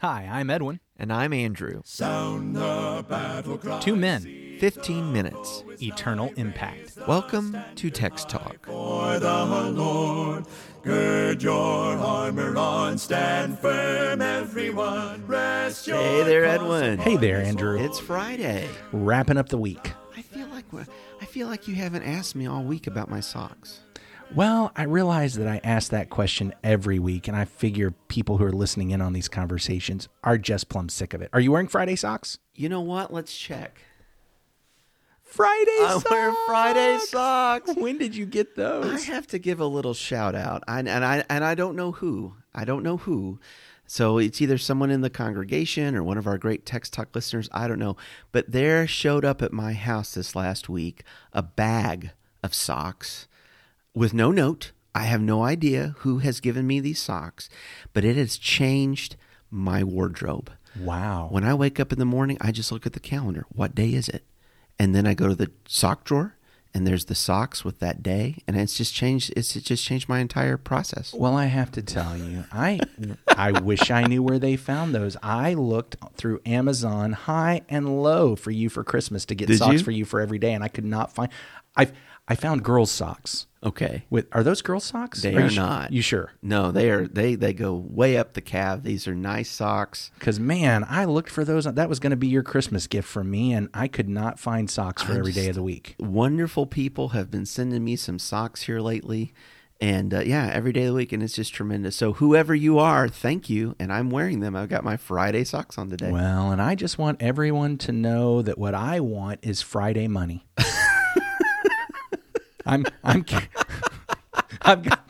Hi, 0.00 0.26
I'm 0.32 0.48
Edwin. 0.48 0.80
And 0.96 1.12
I'm 1.12 1.34
Andrew. 1.34 1.82
Sound 1.84 2.56
the 2.56 3.04
battle 3.06 3.58
cry. 3.58 3.80
Two 3.80 3.96
men, 3.96 4.56
15 4.58 5.12
minutes. 5.12 5.62
eternal 5.82 6.32
impact. 6.36 6.96
Welcome 7.06 7.54
to 7.74 7.90
Text 7.90 8.30
Talk. 8.30 8.64
For 8.64 9.18
the 9.18 9.44
Lord, 9.44 10.46
gird 10.82 11.42
your 11.42 11.98
armor 11.98 12.56
on, 12.56 12.96
stand 12.96 13.58
firm, 13.58 14.22
everyone. 14.22 15.26
Rest 15.26 15.86
your 15.86 15.98
Hey 15.98 16.22
there, 16.22 16.46
Edwin. 16.46 16.98
Hey 16.98 17.18
there, 17.18 17.42
Andrew. 17.42 17.78
It's 17.78 17.98
Friday. 17.98 18.70
Wrapping 18.92 19.36
up 19.36 19.50
the 19.50 19.58
week. 19.58 19.92
I 20.16 20.22
feel 20.22 20.46
like 20.48 20.64
I 21.20 21.26
feel 21.26 21.46
like 21.46 21.68
you 21.68 21.74
haven't 21.74 22.04
asked 22.04 22.34
me 22.34 22.46
all 22.46 22.62
week 22.62 22.86
about 22.86 23.10
my 23.10 23.20
socks. 23.20 23.80
Well, 24.32 24.70
I 24.76 24.84
realize 24.84 25.34
that 25.34 25.48
I 25.48 25.60
ask 25.64 25.90
that 25.90 26.08
question 26.08 26.54
every 26.62 27.00
week, 27.00 27.26
and 27.26 27.36
I 27.36 27.44
figure 27.44 27.90
people 28.06 28.38
who 28.38 28.44
are 28.44 28.52
listening 28.52 28.90
in 28.90 29.00
on 29.00 29.12
these 29.12 29.28
conversations 29.28 30.08
are 30.22 30.38
just 30.38 30.68
plumb 30.68 30.88
sick 30.88 31.14
of 31.14 31.20
it. 31.20 31.30
Are 31.32 31.40
you 31.40 31.50
wearing 31.50 31.66
Friday 31.66 31.96
socks? 31.96 32.38
You 32.54 32.68
know 32.68 32.80
what? 32.80 33.12
Let's 33.12 33.36
check. 33.36 33.80
Friday 35.20 35.76
socks. 35.78 35.92
I'm 35.92 36.00
socks. 36.00 36.10
wearing 36.10 36.36
Friday 36.46 36.98
socks. 36.98 37.74
When 37.74 37.98
did 37.98 38.14
you 38.14 38.24
get 38.24 38.54
those? 38.54 39.08
I 39.08 39.12
have 39.12 39.26
to 39.28 39.38
give 39.40 39.58
a 39.58 39.66
little 39.66 39.94
shout 39.94 40.36
out, 40.36 40.62
I, 40.68 40.78
and 40.78 41.04
I 41.04 41.24
and 41.28 41.44
I 41.44 41.56
don't 41.56 41.74
know 41.74 41.92
who. 41.92 42.34
I 42.54 42.64
don't 42.64 42.84
know 42.84 42.98
who. 42.98 43.40
So 43.86 44.18
it's 44.18 44.40
either 44.40 44.58
someone 44.58 44.92
in 44.92 45.00
the 45.00 45.10
congregation 45.10 45.96
or 45.96 46.04
one 46.04 46.18
of 46.18 46.28
our 46.28 46.38
great 46.38 46.64
text 46.64 46.92
talk 46.92 47.08
listeners. 47.16 47.48
I 47.50 47.66
don't 47.66 47.80
know, 47.80 47.96
but 48.30 48.52
there 48.52 48.86
showed 48.86 49.24
up 49.24 49.42
at 49.42 49.52
my 49.52 49.72
house 49.72 50.14
this 50.14 50.36
last 50.36 50.68
week 50.68 51.02
a 51.32 51.42
bag 51.42 52.12
of 52.44 52.54
socks 52.54 53.26
with 53.94 54.14
no 54.14 54.30
note. 54.30 54.72
I 54.94 55.04
have 55.04 55.20
no 55.20 55.44
idea 55.44 55.94
who 55.98 56.18
has 56.18 56.40
given 56.40 56.66
me 56.66 56.80
these 56.80 56.98
socks, 56.98 57.48
but 57.92 58.04
it 58.04 58.16
has 58.16 58.36
changed 58.36 59.16
my 59.50 59.84
wardrobe. 59.84 60.50
Wow. 60.78 61.28
When 61.30 61.44
I 61.44 61.54
wake 61.54 61.78
up 61.78 61.92
in 61.92 61.98
the 61.98 62.04
morning, 62.04 62.38
I 62.40 62.52
just 62.52 62.72
look 62.72 62.86
at 62.86 62.92
the 62.92 63.00
calendar. 63.00 63.46
What 63.50 63.74
day 63.74 63.94
is 63.94 64.08
it? 64.08 64.24
And 64.78 64.94
then 64.94 65.06
I 65.06 65.14
go 65.14 65.28
to 65.28 65.34
the 65.34 65.50
sock 65.66 66.04
drawer 66.04 66.36
and 66.72 66.86
there's 66.86 67.06
the 67.06 67.14
socks 67.14 67.64
with 67.64 67.80
that 67.80 68.02
day 68.02 68.42
and 68.46 68.56
it's 68.56 68.76
just 68.76 68.94
changed 68.94 69.32
it's 69.36 69.54
just 69.54 69.84
changed 69.84 70.08
my 70.08 70.20
entire 70.20 70.56
process. 70.56 71.12
Well, 71.12 71.36
I 71.36 71.46
have 71.46 71.72
to 71.72 71.82
tell 71.82 72.16
you, 72.16 72.44
I 72.52 72.80
I 73.28 73.60
wish 73.60 73.90
I 73.90 74.04
knew 74.04 74.22
where 74.22 74.38
they 74.38 74.56
found 74.56 74.94
those. 74.94 75.16
I 75.22 75.54
looked 75.54 75.96
through 76.16 76.40
Amazon 76.46 77.12
high 77.12 77.62
and 77.68 78.02
low 78.02 78.36
for 78.36 78.52
you 78.52 78.68
for 78.68 78.84
Christmas 78.84 79.24
to 79.26 79.34
get 79.34 79.48
Did 79.48 79.58
socks 79.58 79.72
you? 79.74 79.78
for 79.80 79.90
you 79.90 80.04
for 80.04 80.20
every 80.20 80.38
day, 80.38 80.54
and 80.54 80.62
I 80.64 80.68
could 80.68 80.84
not 80.84 81.12
find. 81.12 81.30
I 81.76 81.88
I 82.30 82.36
found 82.36 82.62
girls' 82.62 82.92
socks. 82.92 83.48
Okay. 83.64 84.04
With 84.08 84.28
are 84.30 84.44
those 84.44 84.62
girls' 84.62 84.84
socks? 84.84 85.20
They 85.20 85.32
you 85.32 85.40
are 85.40 85.50
su- 85.50 85.56
not. 85.56 85.92
You 85.92 86.00
sure? 86.00 86.32
No, 86.40 86.70
they 86.70 86.88
are 86.88 87.08
they 87.08 87.34
they 87.34 87.52
go 87.52 87.74
way 87.74 88.16
up 88.16 88.34
the 88.34 88.40
calf. 88.40 88.84
These 88.84 89.08
are 89.08 89.16
nice 89.16 89.50
socks. 89.50 90.12
Because 90.16 90.38
man, 90.38 90.86
I 90.88 91.06
looked 91.06 91.28
for 91.28 91.44
those. 91.44 91.64
That 91.64 91.88
was 91.88 91.98
going 91.98 92.12
to 92.12 92.16
be 92.16 92.28
your 92.28 92.44
Christmas 92.44 92.86
gift 92.86 93.08
from 93.08 93.32
me, 93.32 93.52
and 93.52 93.68
I 93.74 93.88
could 93.88 94.08
not 94.08 94.38
find 94.38 94.70
socks 94.70 95.02
for 95.02 95.10
I'm 95.10 95.18
every 95.18 95.32
day 95.32 95.48
of 95.48 95.56
the 95.56 95.62
week. 95.62 95.96
Wonderful 95.98 96.66
people 96.66 97.08
have 97.08 97.32
been 97.32 97.46
sending 97.46 97.84
me 97.84 97.96
some 97.96 98.20
socks 98.20 98.62
here 98.62 98.80
lately. 98.80 99.34
And 99.82 100.12
uh, 100.12 100.20
yeah, 100.20 100.50
every 100.52 100.72
day 100.72 100.82
of 100.82 100.88
the 100.88 100.94
week, 100.94 101.10
and 101.12 101.22
it's 101.22 101.34
just 101.34 101.54
tremendous. 101.54 101.96
So, 101.96 102.12
whoever 102.12 102.54
you 102.54 102.78
are, 102.78 103.08
thank 103.08 103.48
you. 103.48 103.74
And 103.80 103.90
I'm 103.90 104.10
wearing 104.10 104.40
them. 104.40 104.54
I've 104.54 104.68
got 104.68 104.84
my 104.84 104.98
Friday 104.98 105.42
socks 105.42 105.78
on 105.78 105.88
today. 105.88 106.12
Well, 106.12 106.52
and 106.52 106.60
I 106.60 106.74
just 106.74 106.98
want 106.98 107.22
everyone 107.22 107.78
to 107.78 107.92
know 107.92 108.42
that 108.42 108.58
what 108.58 108.74
I 108.74 109.00
want 109.00 109.40
is 109.42 109.62
Friday 109.62 110.06
money. 110.06 110.46
I'm 112.66 112.84
I'm 113.04 113.24
I've 114.62 114.82
got 114.82 115.00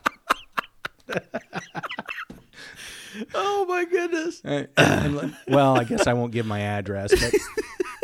oh 3.35 3.67
my 3.67 3.85
goodness! 3.85 4.43
Uh, 4.45 4.67
and 4.77 5.37
well, 5.49 5.77
I 5.79 5.85
guess 5.85 6.07
I 6.07 6.13
won't 6.13 6.33
give 6.33 6.47
my 6.47 6.61
address, 6.61 7.11
but 7.11 7.35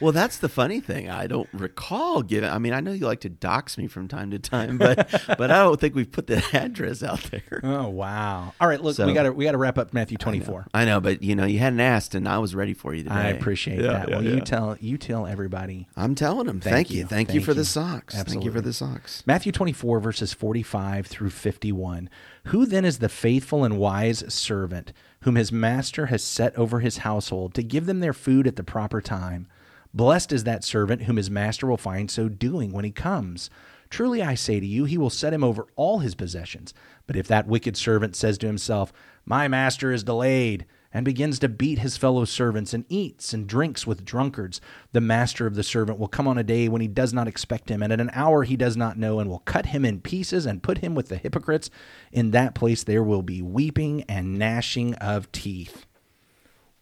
Well, 0.00 0.12
that's 0.12 0.38
the 0.38 0.48
funny 0.48 0.80
thing. 0.80 1.10
I 1.10 1.26
don't 1.26 1.48
recall 1.52 2.22
giving. 2.22 2.48
I 2.48 2.58
mean, 2.58 2.72
I 2.72 2.80
know 2.80 2.92
you 2.92 3.06
like 3.06 3.20
to 3.20 3.28
dox 3.28 3.76
me 3.78 3.86
from 3.86 4.08
time 4.08 4.30
to 4.30 4.38
time, 4.38 4.78
but 4.78 4.96
but 5.38 5.50
I 5.50 5.58
don't 5.62 5.80
think 5.80 5.94
we've 5.94 6.10
put 6.10 6.26
the 6.26 6.42
address 6.52 7.02
out 7.02 7.22
there. 7.30 7.60
oh 7.62 7.88
wow! 7.88 8.52
All 8.60 8.68
right, 8.68 8.80
look, 8.80 8.96
So- 8.96 9.06
we 9.06 9.12
got 9.12 9.24
to 9.24 9.32
we 9.32 9.44
got 9.44 9.52
to 9.52 9.58
wrap 9.58 9.78
up 9.78 9.92
Matthew 9.92 10.16
twenty 10.18 10.40
four. 10.40 10.66
I 10.72 10.84
know, 10.84 11.00
but 11.00 11.22
you 11.22 11.34
know, 11.34 11.44
you 11.46 11.58
hadn't 11.58 11.80
asked, 11.80 12.14
and 12.14 12.28
I 12.28 12.38
was 12.38 12.54
ready 12.54 12.74
for 12.74 12.94
you 12.94 13.02
today. 13.04 13.14
I 13.14 13.28
appreciate 13.28 13.80
Yeah, 13.80 13.92
that. 13.92 14.08
yeah, 14.08 14.14
well, 14.16 14.24
you 14.24 14.40
tell 14.40 14.76
you 14.80 14.98
tell 14.98 15.26
everybody 15.26 15.88
I'm 15.96 16.14
telling 16.14 16.46
them. 16.46 16.60
Thank 16.60 16.90
you. 16.90 17.04
Thank, 17.06 17.34
you 17.34 17.40
for 17.40 17.54
the 17.54 17.64
socks. 17.64 18.14
Thank 18.22 18.44
you 18.44 18.52
for 18.52 18.60
the 18.60 18.72
socks. 18.72 19.22
Matthew 19.26 19.52
24, 19.52 20.00
verses 20.00 20.32
45 20.32 21.06
through 21.06 21.30
51. 21.30 22.08
Who 22.46 22.64
then 22.66 22.84
is 22.84 22.98
the 22.98 23.08
faithful 23.08 23.64
and 23.64 23.78
wise 23.78 24.24
servant 24.32 24.92
whom 25.22 25.34
his 25.34 25.50
master 25.52 26.06
has 26.06 26.22
set 26.22 26.56
over 26.56 26.80
his 26.80 26.98
household 26.98 27.52
to 27.54 27.62
give 27.62 27.86
them 27.86 28.00
their 28.00 28.12
food 28.12 28.46
at 28.46 28.56
the 28.56 28.62
proper 28.62 29.00
time? 29.00 29.46
Blessed 29.94 30.32
is 30.32 30.44
that 30.44 30.64
servant 30.64 31.02
whom 31.02 31.16
his 31.16 31.30
master 31.30 31.66
will 31.66 31.76
find 31.76 32.10
so 32.10 32.28
doing 32.28 32.72
when 32.72 32.84
he 32.84 32.90
comes. 32.90 33.50
Truly 33.90 34.22
I 34.22 34.34
say 34.34 34.60
to 34.60 34.66
you, 34.66 34.84
he 34.84 34.98
will 34.98 35.10
set 35.10 35.32
him 35.32 35.42
over 35.42 35.66
all 35.74 36.00
his 36.00 36.14
possessions. 36.14 36.74
But 37.06 37.16
if 37.16 37.26
that 37.28 37.46
wicked 37.46 37.76
servant 37.76 38.14
says 38.16 38.36
to 38.38 38.46
himself, 38.46 38.92
My 39.24 39.48
master 39.48 39.92
is 39.92 40.04
delayed, 40.04 40.66
and 40.92 41.04
begins 41.04 41.38
to 41.38 41.48
beat 41.48 41.78
his 41.78 41.96
fellow 41.96 42.24
servants 42.24 42.72
and 42.72 42.84
eats 42.88 43.32
and 43.34 43.46
drinks 43.46 43.86
with 43.86 44.04
drunkards, 44.04 44.60
the 44.92 45.00
master 45.00 45.46
of 45.46 45.54
the 45.54 45.62
servant 45.62 45.98
will 45.98 46.08
come 46.08 46.26
on 46.26 46.38
a 46.38 46.42
day 46.42 46.68
when 46.68 46.80
he 46.80 46.88
does 46.88 47.12
not 47.12 47.28
expect 47.28 47.70
him, 47.70 47.82
and 47.82 47.92
at 47.92 48.00
an 48.00 48.10
hour 48.14 48.44
he 48.44 48.56
does 48.56 48.76
not 48.76 48.98
know, 48.98 49.20
and 49.20 49.28
will 49.28 49.40
cut 49.40 49.66
him 49.66 49.84
in 49.84 50.00
pieces 50.00 50.46
and 50.46 50.62
put 50.62 50.78
him 50.78 50.94
with 50.94 51.08
the 51.08 51.16
hypocrites. 51.16 51.70
In 52.10 52.30
that 52.30 52.54
place 52.54 52.84
there 52.84 53.02
will 53.02 53.22
be 53.22 53.42
weeping 53.42 54.02
and 54.04 54.38
gnashing 54.38 54.94
of 54.94 55.30
teeth. 55.32 55.84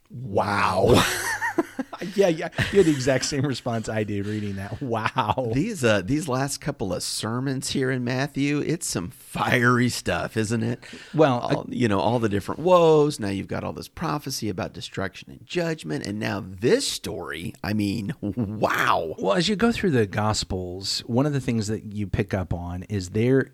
Wow. 0.09 1.05
yeah, 2.15 2.29
yeah. 2.29 2.49
You 2.73 2.79
had 2.79 2.87
the 2.87 2.91
exact 2.91 3.25
same 3.25 3.47
response 3.47 3.89
I 3.89 4.05
did 4.05 4.27
reading 4.27 4.57
that. 4.57 4.81
Wow. 4.81 5.51
These 5.53 5.84
uh 5.84 6.03
these 6.03 6.29
last 6.29 6.61
couple 6.61 6.93
of 6.93 7.03
sermons 7.03 7.71
here 7.71 7.91
in 7.91 8.05
Matthew, 8.05 8.61
it's 8.61 8.87
some 8.87 9.11
fiery 9.11 9.89
stuff, 9.89 10.37
isn't 10.37 10.62
it? 10.62 10.84
Well, 11.15 11.39
all, 11.39 11.67
you 11.69 11.89
know, 11.89 12.01
all 12.01 12.19
the 12.19 12.29
different 12.29 12.61
woes. 12.61 13.21
Now 13.21 13.29
you've 13.29 13.49
got 13.49 13.65
all 13.65 13.73
this 13.73 13.89
prophecy 13.89 14.49
about 14.49 14.73
destruction 14.73 15.31
and 15.31 15.47
judgment, 15.47 16.07
and 16.07 16.19
now 16.19 16.45
this 16.47 16.87
story. 16.87 17.55
I 17.62 17.73
mean, 17.73 18.13
wow. 18.21 19.15
Well, 19.19 19.34
as 19.34 19.49
you 19.49 19.57
go 19.57 19.73
through 19.73 19.91
the 19.91 20.07
Gospels, 20.07 21.01
one 21.07 21.27
of 21.27 21.33
the 21.33 21.41
things 21.41 21.67
that 21.69 21.93
you 21.93 22.07
pick 22.07 22.34
up 22.34 22.53
on 22.55 22.84
is 22.84 23.11
there, 23.11 23.53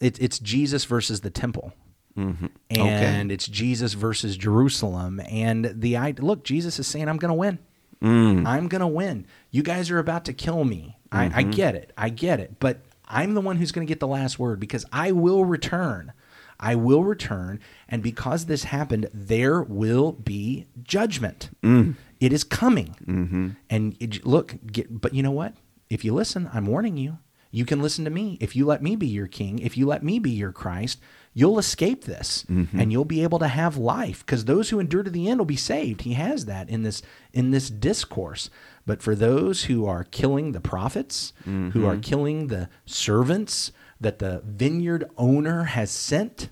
it, 0.00 0.20
it's 0.20 0.38
Jesus 0.38 0.84
versus 0.84 1.20
the 1.20 1.30
temple. 1.30 1.72
Mm-hmm. 2.16 2.46
And 2.70 3.32
it's 3.32 3.46
Jesus 3.46 3.94
versus 3.94 4.36
Jerusalem. 4.36 5.20
And 5.30 5.72
the 5.74 5.96
I 5.96 6.14
look, 6.18 6.44
Jesus 6.44 6.78
is 6.78 6.86
saying, 6.86 7.08
I'm 7.08 7.16
going 7.16 7.30
to 7.30 7.34
win. 7.34 7.58
Mm. 8.02 8.46
I'm 8.46 8.68
going 8.68 8.80
to 8.80 8.86
win. 8.86 9.26
You 9.50 9.62
guys 9.62 9.90
are 9.90 9.98
about 9.98 10.24
to 10.26 10.32
kill 10.32 10.64
me. 10.64 10.98
I, 11.10 11.26
I 11.26 11.28
Mm-hmm. 11.28 11.50
get 11.52 11.74
it. 11.74 11.92
I 11.96 12.08
get 12.08 12.40
it. 12.40 12.58
But 12.58 12.80
I'm 13.06 13.34
the 13.34 13.40
one 13.40 13.56
who's 13.56 13.72
going 13.72 13.86
to 13.86 13.90
get 13.90 14.00
the 14.00 14.06
last 14.08 14.38
word 14.38 14.58
because 14.60 14.84
I 14.92 15.12
will 15.12 15.44
return. 15.44 16.12
I 16.58 16.74
will 16.74 17.04
return. 17.04 17.60
And 17.88 18.02
because 18.02 18.46
this 18.46 18.64
happened, 18.64 19.08
there 19.12 19.62
will 19.62 20.12
be 20.12 20.66
judgment. 20.82 21.50
Mm. 21.62 21.96
It 22.20 22.32
is 22.32 22.44
coming. 22.44 22.96
Mm-hmm. 23.06 23.48
And 23.70 23.96
it, 24.00 24.24
look, 24.26 24.56
get, 24.66 25.00
but 25.00 25.14
you 25.14 25.22
know 25.22 25.30
what? 25.32 25.54
If 25.90 26.04
you 26.04 26.14
listen, 26.14 26.48
I'm 26.52 26.66
warning 26.66 26.96
you. 26.96 27.18
You 27.50 27.66
can 27.66 27.82
listen 27.82 28.04
to 28.06 28.10
me. 28.10 28.38
If 28.40 28.56
you 28.56 28.64
let 28.64 28.82
me 28.82 28.96
be 28.96 29.06
your 29.06 29.26
king, 29.26 29.58
if 29.58 29.76
you 29.76 29.86
let 29.86 30.02
me 30.02 30.18
be 30.18 30.30
your 30.30 30.52
Christ, 30.52 30.98
you'll 31.34 31.58
escape 31.58 32.04
this 32.04 32.44
mm-hmm. 32.48 32.78
and 32.78 32.92
you'll 32.92 33.04
be 33.04 33.22
able 33.22 33.38
to 33.38 33.48
have 33.48 33.76
life 33.76 34.24
because 34.24 34.44
those 34.44 34.70
who 34.70 34.78
endure 34.78 35.02
to 35.02 35.10
the 35.10 35.28
end 35.28 35.40
will 35.40 35.44
be 35.46 35.56
saved. 35.56 36.02
He 36.02 36.14
has 36.14 36.44
that 36.46 36.68
in 36.68 36.82
this 36.82 37.02
in 37.32 37.50
this 37.50 37.70
discourse. 37.70 38.50
But 38.84 39.02
for 39.02 39.14
those 39.14 39.64
who 39.64 39.86
are 39.86 40.04
killing 40.04 40.52
the 40.52 40.60
prophets, 40.60 41.32
who 41.44 41.86
are 41.86 41.92
mm-hmm. 41.92 42.00
killing 42.00 42.46
the 42.48 42.68
servants 42.84 43.70
that 44.00 44.18
the 44.18 44.42
vineyard 44.44 45.08
owner 45.16 45.64
has 45.64 45.90
sent, 45.90 46.48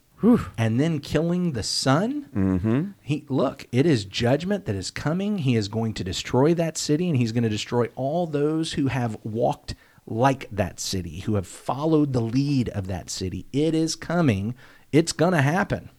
and 0.57 0.79
then 0.79 1.01
killing 1.01 1.53
the 1.53 1.63
son, 1.63 2.29
mm-hmm. 2.35 2.91
he 3.03 3.25
look, 3.29 3.67
it 3.73 3.87
is 3.87 4.05
judgment 4.05 4.67
that 4.67 4.77
is 4.77 4.91
coming. 4.91 5.39
He 5.39 5.57
is 5.57 5.69
going 5.69 5.95
to 5.95 6.05
destroy 6.05 6.55
that 6.55 6.79
city, 6.79 7.09
and 7.09 7.17
he's 7.17 7.33
going 7.33 7.43
to 7.43 7.49
destroy 7.49 7.87
all 7.97 8.27
those 8.27 8.75
who 8.75 8.87
have 8.89 9.17
walked 9.25 9.75
like 10.11 10.49
that 10.51 10.81
city, 10.81 11.21
who 11.21 11.37
have 11.37 11.47
followed 11.47 12.13
the 12.13 12.21
lead 12.21 12.69
of 12.71 12.87
that 12.89 13.09
city. 13.09 13.47
It 13.53 13.75
is 13.75 13.97
coming. 13.97 14.55
It's 14.93 15.13
going 15.13 15.33
to 15.33 15.43
happen. 15.43 15.91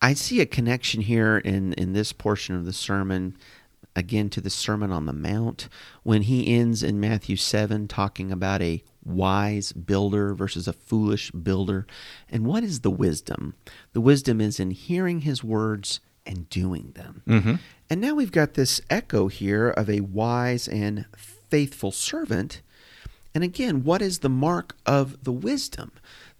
I 0.00 0.14
see 0.14 0.40
a 0.40 0.46
connection 0.46 1.00
here 1.00 1.38
in 1.38 1.72
in 1.72 1.94
this 1.94 2.12
portion 2.12 2.54
of 2.54 2.66
the 2.66 2.72
sermon 2.72 3.36
again 3.96 4.28
to 4.28 4.40
the 4.40 4.50
Sermon 4.50 4.92
on 4.92 5.06
the 5.06 5.12
Mount 5.12 5.68
when 6.02 6.22
he 6.22 6.54
ends 6.54 6.82
in 6.82 7.00
Matthew 7.00 7.36
7 7.36 7.88
talking 7.88 8.30
about 8.30 8.62
a 8.62 8.84
wise 9.04 9.72
builder 9.72 10.34
versus 10.34 10.68
a 10.68 10.72
foolish 10.72 11.30
builder. 11.30 11.86
And 12.28 12.44
what 12.44 12.62
is 12.62 12.80
the 12.80 12.90
wisdom? 12.90 13.54
The 13.94 14.00
wisdom 14.00 14.40
is 14.40 14.60
in 14.60 14.70
hearing 14.70 15.22
his 15.22 15.42
words 15.42 16.00
and 16.26 16.48
doing 16.50 16.92
them. 16.94 17.22
Mm-hmm. 17.26 17.54
And 17.88 18.00
now 18.00 18.14
we've 18.14 18.32
got 18.32 18.54
this 18.54 18.80
echo 18.90 19.28
here 19.28 19.70
of 19.70 19.88
a 19.88 20.00
wise 20.00 20.68
and 20.68 21.06
faithful 21.16 21.92
servant. 21.92 22.60
And 23.36 23.44
again, 23.44 23.84
what 23.84 24.00
is 24.00 24.20
the 24.20 24.30
mark 24.30 24.78
of 24.86 25.22
the 25.22 25.30
wisdom? 25.30 25.92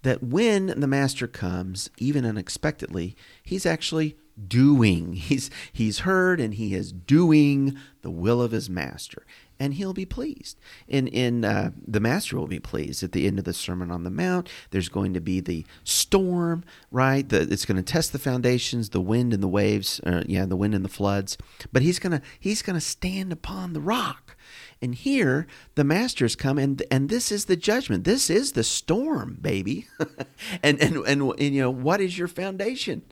that 0.06 0.22
when 0.22 0.66
the 0.66 0.87
master 0.87 1.26
comes, 1.26 1.90
even 1.98 2.25
unexpectedly, 2.25 3.16
he's 3.43 3.66
actually 3.66 4.16
doing. 4.46 5.12
He's 5.14 5.50
he's 5.72 6.00
heard 6.00 6.40
and 6.40 6.54
he 6.54 6.75
is 6.75 6.93
doing 6.93 7.76
the 8.02 8.10
will 8.10 8.40
of 8.40 8.52
his 8.52 8.70
master, 8.70 9.26
and 9.58 9.74
he'll 9.74 9.92
be 9.92 10.06
pleased. 10.06 10.58
And, 10.88 11.08
in 11.08 11.44
uh, 11.44 11.70
the 11.86 12.00
master 12.00 12.36
will 12.36 12.46
be 12.46 12.60
pleased 12.60 13.02
at 13.02 13.12
the 13.12 13.26
end 13.26 13.38
of 13.38 13.44
the 13.44 13.52
Sermon 13.52 13.90
on 13.90 14.04
the 14.04 14.10
Mount. 14.10 14.48
There's 14.70 14.88
going 14.88 15.14
to 15.14 15.20
be 15.20 15.40
the 15.40 15.64
storm, 15.84 16.64
right? 16.90 17.28
The, 17.28 17.42
it's 17.42 17.64
going 17.64 17.76
to 17.76 17.82
test 17.82 18.12
the 18.12 18.18
foundations, 18.18 18.90
the 18.90 19.00
wind 19.00 19.32
and 19.32 19.42
the 19.42 19.48
waves. 19.48 20.00
Uh, 20.04 20.22
yeah, 20.26 20.46
the 20.46 20.56
wind 20.56 20.74
and 20.74 20.84
the 20.84 20.90
floods. 20.90 21.38
But 21.72 21.82
he's 21.82 21.98
gonna 21.98 22.22
he's 22.38 22.62
gonna 22.62 22.80
stand 22.80 23.32
upon 23.32 23.72
the 23.72 23.80
rock. 23.80 24.36
And 24.82 24.94
here 24.94 25.46
the 25.74 25.84
masters 25.84 26.36
come 26.36 26.58
and 26.58 26.82
and 26.90 27.08
this 27.08 27.32
is 27.32 27.46
the 27.46 27.56
judgment. 27.56 28.04
This 28.04 28.30
is 28.30 28.52
the 28.52 28.64
storm, 28.64 29.38
baby. 29.40 29.86
and, 30.62 30.80
and 30.80 30.96
and 30.96 31.22
and 31.22 31.54
you 31.54 31.62
know 31.62 31.70
what 31.70 32.00
is 32.00 32.18
your 32.18 32.28
foundation? 32.28 33.02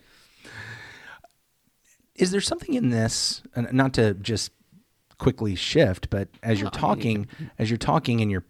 Is 2.14 2.30
there 2.30 2.40
something 2.40 2.74
in 2.74 2.90
this, 2.90 3.42
not 3.72 3.94
to 3.94 4.14
just 4.14 4.52
quickly 5.18 5.54
shift, 5.54 6.10
but 6.10 6.28
as 6.42 6.60
you're 6.60 6.68
oh, 6.68 6.78
talking, 6.78 7.26
mm-hmm. 7.26 7.44
as 7.58 7.70
you're 7.70 7.78
talking 7.78 8.20
and 8.20 8.30
you're 8.30 8.44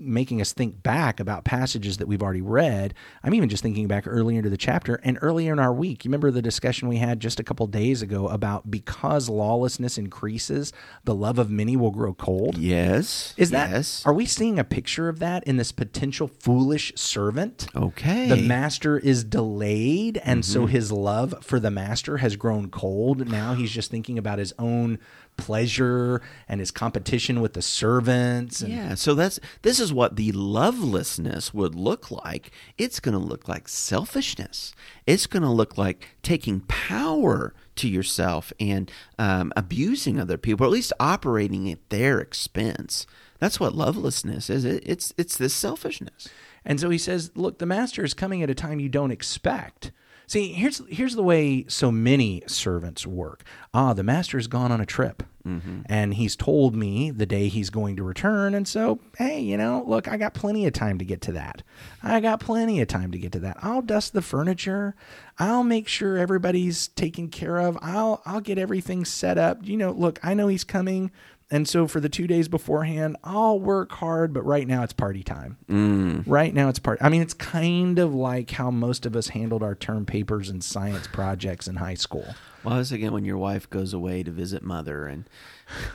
making 0.00 0.40
us 0.40 0.52
think 0.52 0.82
back 0.82 1.20
about 1.20 1.44
passages 1.44 1.98
that 1.98 2.08
we've 2.08 2.22
already 2.22 2.40
read. 2.40 2.94
I'm 3.22 3.34
even 3.34 3.48
just 3.48 3.62
thinking 3.62 3.86
back 3.86 4.04
earlier 4.06 4.38
into 4.38 4.50
the 4.50 4.56
chapter 4.56 4.96
and 5.04 5.18
earlier 5.20 5.52
in 5.52 5.58
our 5.58 5.72
week. 5.72 6.04
You 6.04 6.08
remember 6.08 6.30
the 6.30 6.42
discussion 6.42 6.88
we 6.88 6.96
had 6.96 7.20
just 7.20 7.38
a 7.38 7.44
couple 7.44 7.66
days 7.66 8.02
ago 8.02 8.28
about 8.28 8.70
because 8.70 9.28
lawlessness 9.28 9.98
increases, 9.98 10.72
the 11.04 11.14
love 11.14 11.38
of 11.38 11.50
many 11.50 11.76
will 11.76 11.90
grow 11.90 12.14
cold? 12.14 12.56
Yes. 12.56 13.34
Is 13.36 13.50
that 13.50 13.70
yes. 13.70 14.04
are 14.06 14.14
we 14.14 14.26
seeing 14.26 14.58
a 14.58 14.64
picture 14.64 15.08
of 15.08 15.18
that 15.18 15.44
in 15.44 15.56
this 15.56 15.72
potential 15.72 16.28
foolish 16.28 16.92
servant? 16.96 17.68
Okay. 17.76 18.28
The 18.28 18.36
master 18.36 18.98
is 18.98 19.24
delayed, 19.24 20.20
and 20.24 20.44
so 20.44 20.60
mm-hmm. 20.60 20.70
his 20.70 20.90
love 20.90 21.34
for 21.42 21.60
the 21.60 21.70
master 21.70 22.18
has 22.18 22.36
grown 22.36 22.70
cold. 22.70 23.28
Now 23.28 23.54
he's 23.54 23.70
just 23.70 23.90
thinking 23.90 24.18
about 24.18 24.38
his 24.38 24.54
own 24.58 24.98
pleasure 25.40 26.22
and 26.48 26.60
his 26.60 26.70
competition 26.70 27.40
with 27.40 27.54
the 27.54 27.62
servants. 27.62 28.60
And 28.60 28.72
Yeah, 28.72 28.94
so 28.94 29.14
that's 29.14 29.40
this 29.62 29.80
is 29.80 29.92
what 29.92 30.16
the 30.16 30.32
lovelessness 30.32 31.52
would 31.52 31.74
look 31.74 32.10
like. 32.10 32.50
It's 32.78 33.00
going 33.00 33.18
to 33.18 33.24
look 33.24 33.48
like 33.48 33.68
selfishness. 33.68 34.72
It's 35.06 35.26
going 35.26 35.42
to 35.42 35.50
look 35.50 35.76
like 35.76 36.16
taking 36.22 36.60
power 36.60 37.54
to 37.76 37.88
yourself 37.88 38.52
and 38.60 38.90
um, 39.18 39.52
abusing 39.56 40.20
other 40.20 40.36
people, 40.36 40.64
or 40.64 40.68
at 40.68 40.72
least 40.72 40.92
operating 41.00 41.70
at 41.70 41.88
their 41.88 42.20
expense. 42.20 43.06
That's 43.38 43.58
what 43.58 43.74
lovelessness 43.74 44.50
is. 44.50 44.64
It, 44.64 44.82
it's 44.86 45.12
it's 45.16 45.36
this 45.36 45.54
selfishness. 45.54 46.28
And 46.64 46.78
so 46.78 46.90
he 46.90 46.98
says, 46.98 47.30
"Look, 47.34 47.58
the 47.58 47.66
master 47.66 48.04
is 48.04 48.12
coming 48.14 48.42
at 48.42 48.50
a 48.50 48.54
time 48.54 48.80
you 48.80 48.90
don't 48.90 49.10
expect." 49.10 49.92
See, 50.26 50.52
here's 50.52 50.82
here's 50.88 51.16
the 51.16 51.22
way 51.24 51.64
so 51.66 51.90
many 51.90 52.42
servants 52.46 53.06
work. 53.06 53.42
Ah, 53.74 53.94
the 53.94 54.04
master's 54.04 54.46
gone 54.46 54.70
on 54.70 54.80
a 54.80 54.86
trip, 54.86 55.22
Mm-hmm. 55.46 55.80
and 55.86 56.14
he's 56.14 56.36
told 56.36 56.74
me 56.74 57.10
the 57.10 57.24
day 57.24 57.48
he's 57.48 57.70
going 57.70 57.96
to 57.96 58.02
return, 58.02 58.54
and 58.54 58.68
so 58.68 59.00
hey, 59.16 59.40
you 59.40 59.56
know, 59.56 59.82
look, 59.86 60.06
I 60.06 60.16
got 60.16 60.34
plenty 60.34 60.66
of 60.66 60.72
time 60.72 60.98
to 60.98 61.04
get 61.04 61.20
to 61.22 61.32
that. 61.32 61.62
I 62.02 62.20
got 62.20 62.40
plenty 62.40 62.80
of 62.80 62.88
time 62.88 63.10
to 63.12 63.18
get 63.18 63.32
to 63.32 63.40
that. 63.40 63.56
I'll 63.62 63.82
dust 63.82 64.12
the 64.12 64.22
furniture. 64.22 64.94
I'll 65.38 65.64
make 65.64 65.88
sure 65.88 66.18
everybody's 66.18 66.88
taken 66.88 67.28
care 67.28 67.58
of. 67.58 67.78
I'll 67.80 68.20
I'll 68.26 68.40
get 68.40 68.58
everything 68.58 69.04
set 69.04 69.38
up. 69.38 69.60
You 69.62 69.76
know, 69.76 69.92
look, 69.92 70.18
I 70.22 70.34
know 70.34 70.48
he's 70.48 70.64
coming. 70.64 71.10
And 71.50 71.68
so 71.68 71.88
for 71.88 71.98
the 71.98 72.08
two 72.08 72.28
days 72.28 72.46
beforehand, 72.46 73.16
I'll 73.24 73.58
work 73.58 73.90
hard, 73.92 74.32
but 74.32 74.42
right 74.42 74.68
now 74.68 74.84
it's 74.84 74.92
party 74.92 75.24
time. 75.24 75.58
Mm. 75.68 76.22
Right 76.26 76.54
now 76.54 76.68
it's 76.68 76.78
part. 76.78 76.98
I 77.02 77.08
mean, 77.08 77.22
it's 77.22 77.34
kind 77.34 77.98
of 77.98 78.14
like 78.14 78.52
how 78.52 78.70
most 78.70 79.04
of 79.04 79.16
us 79.16 79.28
handled 79.28 79.62
our 79.62 79.74
term 79.74 80.06
papers 80.06 80.48
and 80.48 80.62
science 80.62 81.08
projects 81.08 81.66
in 81.66 81.76
high 81.76 81.94
school. 81.94 82.34
Well, 82.62 82.76
this 82.76 82.92
again 82.92 83.12
when 83.12 83.24
your 83.24 83.38
wife 83.38 83.68
goes 83.70 83.94
away 83.94 84.22
to 84.22 84.30
visit 84.30 84.62
mother, 84.62 85.06
and 85.06 85.24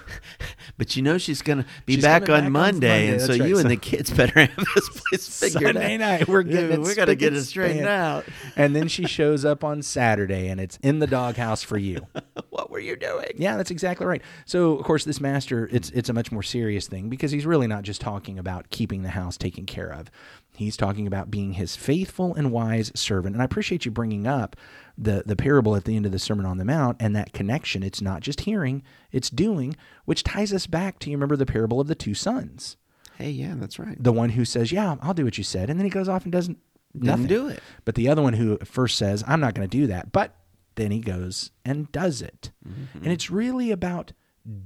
but 0.78 0.96
you 0.96 1.04
know 1.04 1.20
she's 1.20 1.44
gonna 1.44 1.66
be 1.86 1.94
She's 1.96 2.04
back 2.04 2.24
on 2.24 2.28
back 2.28 2.44
on 2.46 2.52
Monday, 2.52 2.88
Monday, 2.88 3.08
and 3.10 3.22
so 3.22 3.34
right. 3.38 3.48
you 3.48 3.60
and 3.60 3.70
the 3.70 3.78
kids 3.78 4.10
better 4.10 4.40
have 4.46 4.66
this 4.74 4.90
place 4.90 5.40
figured 5.40 5.76
Sunday 5.76 5.94
out. 5.94 6.00
night, 6.00 6.28
we're 6.28 6.42
getting 6.42 6.70
Yeah, 6.70 6.76
it 6.76 6.82
we 6.82 6.96
got 6.96 7.06
to 7.06 7.16
get 7.16 7.34
it 7.34 7.44
straightened 7.44 7.88
out. 7.88 8.26
And 8.56 8.76
then 8.76 8.88
she 8.88 9.06
shows 9.06 9.46
up 9.46 9.64
on 9.64 9.84
Saturday, 9.84 10.48
and 10.48 10.60
it's 10.60 10.80
in 10.82 11.00
the 11.00 11.08
doghouse 11.08 11.62
for 11.62 11.78
you. 11.78 12.08
were 12.76 12.80
you 12.82 12.98
doing? 12.98 13.32
Yeah, 13.38 13.56
that's 13.56 13.72
exactly 13.72 14.06
right. 14.06 14.22
So, 14.46 14.74
of 14.78 14.84
course, 14.86 15.06
this 15.06 15.22
master, 15.22 15.70
it's 15.72 15.90
it's 15.92 16.10
a 16.10 16.14
much 16.14 16.32
more 16.32 16.44
serious 16.44 16.88
thing 16.88 17.10
because 17.10 17.32
he's 17.32 17.46
really 17.46 17.68
not 17.68 17.84
just 17.84 18.02
talking 18.02 18.38
about 18.38 18.70
keeping 18.70 19.02
the 19.04 19.10
house 19.10 19.38
taken 19.38 19.66
care 19.66 19.92
of. 19.92 20.12
He's 20.54 20.76
talking 20.78 21.08
about 21.08 21.32
being 21.32 21.54
his 21.54 21.76
faithful 21.76 22.36
and 22.36 22.52
wise 22.52 22.92
servant. 22.94 23.36
And 23.36 23.42
I 23.42 23.46
appreciate 23.46 23.86
you 23.86 23.92
bringing 23.92 24.28
up 24.28 24.58
the 24.98 25.24
the 25.26 25.38
parable 25.38 25.76
at 25.76 25.86
the 25.86 25.96
end 25.96 26.06
of 26.06 26.12
the 26.12 26.20
Sermon 26.20 26.46
on 26.46 26.58
the 26.58 26.66
Mount 26.66 26.98
and 27.00 27.16
that 27.16 27.32
connection. 27.34 27.82
It's 27.82 28.02
not 28.02 28.22
just 28.22 28.42
hearing, 28.42 28.84
it's 29.12 29.30
doing, 29.30 29.76
which 30.04 30.24
ties 30.24 30.54
us 30.54 30.68
back 30.68 31.00
to 31.00 31.10
you 31.10 31.16
remember 31.16 31.38
the 31.38 31.46
parable 31.46 31.80
of 31.80 31.88
the 31.88 31.96
two 31.96 32.14
sons. 32.14 32.76
Hey, 33.18 33.30
yeah, 33.30 33.54
that's 33.56 33.80
right. 33.80 33.96
The 33.98 34.12
one 34.12 34.32
who 34.32 34.44
says, 34.44 34.74
"Yeah, 34.74 34.98
I'll 35.02 35.14
do 35.14 35.24
what 35.24 35.38
you 35.38 35.44
said," 35.46 35.70
and 35.70 35.80
then 35.80 35.86
he 35.86 35.90
goes 35.90 36.10
off 36.10 36.24
and 36.24 36.32
doesn't 36.34 36.58
nothing. 36.94 37.28
do 37.28 37.48
it. 37.48 37.62
But 37.86 37.96
the 37.96 38.10
other 38.10 38.22
one 38.22 38.34
who 38.34 38.58
first 38.66 38.98
says, 38.98 39.24
"I'm 39.26 39.40
not 39.40 39.54
going 39.54 39.68
to 39.70 39.78
do 39.78 39.88
that," 39.88 40.12
but 40.12 40.36
then 40.76 40.92
he 40.92 41.00
goes 41.00 41.52
and 41.64 41.92
does 41.92 42.22
it. 42.22 42.52
Mm-hmm. 42.68 43.04
And 43.04 43.08
it's 43.08 43.30
really 43.30 43.72
about 43.72 44.14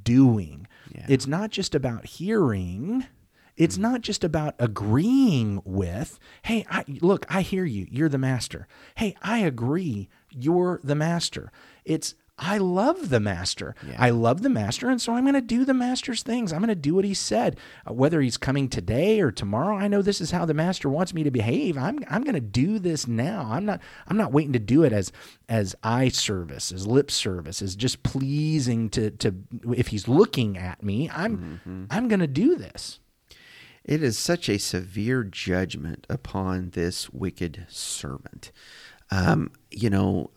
doing. 0.04 0.68
Yeah. 0.94 1.06
It's 1.08 1.28
not 1.28 1.52
just 1.52 1.76
about 1.76 2.06
hearing. 2.06 3.06
It's 3.56 3.76
mm-hmm. 3.76 3.84
not 3.84 4.02
just 4.02 4.24
about 4.24 4.56
agreeing 4.60 5.62
with, 5.66 6.20
hey, 6.44 6.66
I, 6.70 6.84
look, 7.02 7.26
I 7.30 7.42
hear 7.42 7.66
you. 7.66 7.88
You're 7.90 8.10
the 8.10 8.18
master. 8.18 8.68
Hey, 8.96 9.16
I 9.22 9.40
agree. 9.40 10.10
You're 10.32 10.80
the 10.84 10.96
master. 10.96 11.52
It's, 11.86 12.16
I 12.42 12.58
love 12.58 13.10
the 13.10 13.20
master. 13.20 13.76
I 13.98 14.10
love 14.12 14.42
the 14.42 14.50
master. 14.50 14.90
And 14.90 15.02
so 15.02 15.14
I'm 15.14 15.24
going 15.24 15.34
to 15.34 15.42
do 15.42 15.66
the 15.66 15.74
master's 15.74 16.24
things. 16.24 16.54
I'm 16.54 16.60
going 16.60 16.70
to 16.70 16.76
do 16.76 16.96
what 16.96 17.06
he 17.06 17.14
said. 17.14 17.58
Uh, 17.86 17.94
whether 17.94 18.22
he's 18.22 18.38
coming 18.38 18.70
today 18.70 19.20
or 19.20 19.32
tomorrow, 19.32 19.76
I 19.76 19.90
know 19.90 20.02
this 20.02 20.22
is 20.22 20.32
how 20.32 20.46
the 20.46 20.54
master 20.54 20.90
wants 20.90 21.14
me 21.14 21.24
to 21.24 21.32
behave. 21.32 21.78
I'm, 21.78 22.00
I'm 22.10 22.24
going 22.24 22.36
to 22.36 22.40
do 22.40 22.80
this 22.80 23.08
now. 23.08 23.48
I'm 23.52 23.66
not, 23.66 23.82
I'm 24.08 24.18
not 24.18 24.32
waiting 24.32 24.54
to 24.54 24.60
do 24.60 24.84
it 24.84 24.94
as, 24.94 25.12
as 25.50 25.76
eye 25.84 26.10
service, 26.10 26.72
as 26.72 26.88
lip 26.88 27.12
service, 27.12 27.62
as 27.62 27.76
just 27.76 28.04
pleasing 28.04 28.90
to, 28.92 29.12
to, 29.12 29.36
if 29.76 29.88
he's 29.88 30.08
looking 30.08 30.58
at 30.58 30.82
me, 30.82 31.10
I'm, 31.10 31.60
I'm 31.92 32.08
going 32.08 32.22
to 32.22 32.28
do 32.28 32.56
this. 32.56 33.00
It 33.84 34.04
is 34.04 34.18
such 34.18 34.50
a 34.50 34.60
severe 34.60 35.24
judgment 35.24 36.06
upon 36.10 36.72
this 36.72 37.10
wicked 37.10 37.66
servant. 37.70 38.52
Um, 39.12 39.52
you 39.72 39.90
know, 39.90 40.32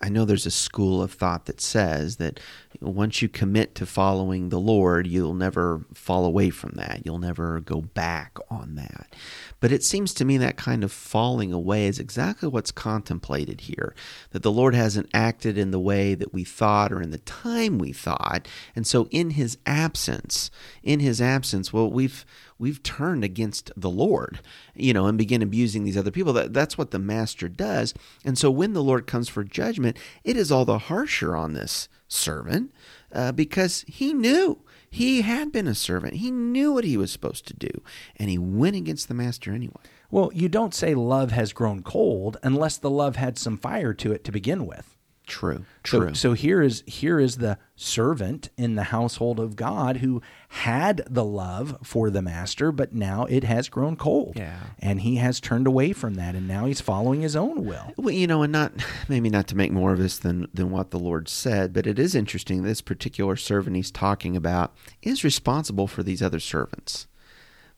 I, 0.00 0.08
know 0.08 0.24
there's 0.24 0.46
a 0.46 0.50
school 0.50 1.00
of 1.00 1.12
thought 1.12 1.46
that 1.46 1.60
says 1.60 2.16
that 2.16 2.40
once 2.80 3.22
you 3.22 3.28
commit 3.28 3.76
to 3.76 3.86
following 3.86 4.48
the 4.48 4.58
Lord, 4.58 5.06
you'll 5.06 5.34
never 5.34 5.84
fall 5.94 6.24
away 6.24 6.50
from 6.50 6.72
that. 6.72 7.02
You'll 7.04 7.18
never 7.18 7.60
go 7.60 7.82
back 7.82 8.36
on 8.50 8.74
that. 8.74 9.14
But 9.60 9.70
it 9.70 9.84
seems 9.84 10.12
to 10.14 10.24
me 10.24 10.38
that 10.38 10.56
kind 10.56 10.82
of 10.82 10.90
falling 10.90 11.52
away 11.52 11.86
is 11.86 12.00
exactly 12.00 12.48
what's 12.48 12.72
contemplated 12.72 13.62
here. 13.62 13.94
That 14.32 14.42
the 14.42 14.52
Lord 14.52 14.74
hasn't 14.74 15.08
acted 15.14 15.56
in 15.56 15.70
the 15.70 15.80
way 15.80 16.16
that 16.16 16.34
we 16.34 16.42
thought 16.42 16.92
or 16.92 17.00
in 17.00 17.10
the 17.10 17.18
time 17.18 17.78
we 17.78 17.92
thought. 17.92 18.48
And 18.74 18.86
so 18.86 19.06
in 19.12 19.30
his 19.30 19.56
absence, 19.66 20.50
in 20.82 20.98
his 20.98 21.20
absence, 21.20 21.72
well, 21.72 21.88
we've 21.88 22.26
we've 22.58 22.82
turned 22.82 23.24
against 23.24 23.70
the 23.76 23.90
Lord, 23.90 24.40
you 24.74 24.92
know, 24.92 25.06
and 25.06 25.18
begin 25.18 25.42
abusing 25.42 25.84
these 25.84 25.96
other 25.96 26.10
people. 26.10 26.32
That, 26.32 26.52
that's 26.52 26.78
what 26.78 26.92
the 26.92 26.98
master 26.98 27.48
does. 27.48 27.94
And 28.24 28.38
so 28.38 28.50
when 28.50 28.63
the 28.72 28.82
Lord 28.82 29.06
comes 29.06 29.28
for 29.28 29.44
judgment, 29.44 29.96
it 30.22 30.36
is 30.36 30.50
all 30.50 30.64
the 30.64 30.78
harsher 30.78 31.36
on 31.36 31.52
this 31.52 31.88
servant 32.08 32.72
uh, 33.12 33.32
because 33.32 33.84
he 33.86 34.12
knew 34.12 34.62
he 34.90 35.22
had 35.22 35.52
been 35.52 35.66
a 35.66 35.74
servant. 35.74 36.14
He 36.14 36.30
knew 36.30 36.72
what 36.72 36.84
he 36.84 36.96
was 36.96 37.10
supposed 37.10 37.46
to 37.48 37.54
do, 37.54 37.82
and 38.16 38.30
he 38.30 38.38
went 38.38 38.76
against 38.76 39.08
the 39.08 39.14
master 39.14 39.52
anyway. 39.52 39.82
Well, 40.10 40.30
you 40.32 40.48
don't 40.48 40.74
say 40.74 40.94
love 40.94 41.32
has 41.32 41.52
grown 41.52 41.82
cold 41.82 42.36
unless 42.42 42.76
the 42.76 42.90
love 42.90 43.16
had 43.16 43.36
some 43.36 43.58
fire 43.58 43.92
to 43.94 44.12
it 44.12 44.22
to 44.24 44.32
begin 44.32 44.66
with. 44.66 44.96
True, 45.26 45.64
So, 45.86 46.00
true. 46.00 46.14
so 46.14 46.32
here 46.34 46.60
is 46.60 46.82
here 46.86 47.18
is 47.18 47.38
the 47.38 47.56
servant 47.76 48.50
in 48.58 48.74
the 48.74 48.84
household 48.84 49.40
of 49.40 49.56
God 49.56 49.98
who 49.98 50.20
had 50.48 51.02
the 51.08 51.24
love 51.24 51.78
for 51.82 52.10
the 52.10 52.20
master, 52.20 52.70
but 52.70 52.92
now 52.94 53.24
it 53.24 53.42
has 53.42 53.70
grown 53.70 53.96
cold. 53.96 54.34
Yeah. 54.36 54.58
And 54.80 55.00
he 55.00 55.16
has 55.16 55.40
turned 55.40 55.66
away 55.66 55.92
from 55.94 56.14
that 56.16 56.34
and 56.34 56.46
now 56.46 56.66
he's 56.66 56.82
following 56.82 57.22
his 57.22 57.34
own 57.36 57.64
will. 57.64 57.92
Well, 57.96 58.14
you 58.14 58.26
know, 58.26 58.42
and 58.42 58.52
not 58.52 58.72
maybe 59.08 59.30
not 59.30 59.46
to 59.48 59.56
make 59.56 59.72
more 59.72 59.92
of 59.92 59.98
this 59.98 60.18
than 60.18 60.46
than 60.52 60.70
what 60.70 60.90
the 60.90 60.98
Lord 60.98 61.28
said, 61.28 61.72
but 61.72 61.86
it 61.86 61.98
is 61.98 62.14
interesting. 62.14 62.62
This 62.62 62.82
particular 62.82 63.34
servant 63.36 63.76
he's 63.76 63.90
talking 63.90 64.36
about 64.36 64.74
is 65.02 65.24
responsible 65.24 65.86
for 65.86 66.02
these 66.02 66.22
other 66.22 66.40
servants. 66.40 67.06